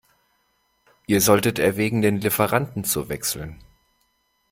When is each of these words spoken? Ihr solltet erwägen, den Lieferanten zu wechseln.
Ihr 1.05 1.21
solltet 1.21 1.59
erwägen, 1.59 2.01
den 2.01 2.17
Lieferanten 2.21 2.83
zu 2.83 3.07
wechseln. 3.07 3.61